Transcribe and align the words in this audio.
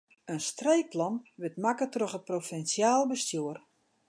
In 0.33 0.39
streekplan 0.49 1.15
wurdt 1.39 1.61
makke 1.65 1.87
troch 1.93 2.17
it 2.19 2.27
provinsjaal 2.29 3.03
bestjoer. 3.13 3.57